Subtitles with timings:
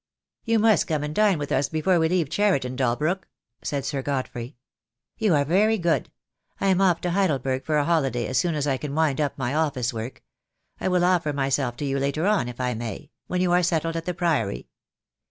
[0.43, 3.27] "You must come and dine with us before we leave Cheriton, Dalbrook,"
[3.61, 4.55] said Sir Godfrey.
[5.19, 6.09] "You are very good.
[6.59, 9.37] I am off to Heidelberg for a holiday as soon as I can wind up
[9.37, 10.23] my office work.
[10.79, 13.95] I will offer myself to you later on, if I may, when you are settled
[13.95, 14.69] at the Priory."